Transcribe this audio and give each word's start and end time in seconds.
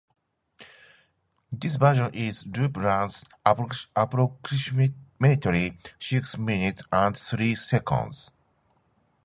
This 1.51 1.75
version's 1.75 2.47
loop 2.47 2.77
runs 2.77 3.23
approximately 3.45 4.95
six 5.99 6.35
minutes 6.39 6.83
and 6.91 7.15
three 7.15 7.53
seconds. 7.53 8.31